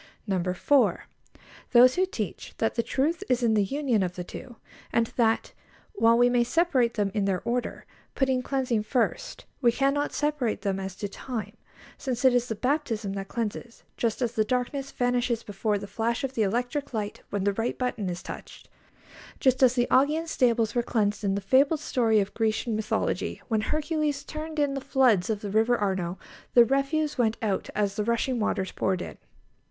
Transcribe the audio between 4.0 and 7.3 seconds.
of the two, and that, while we may separate them in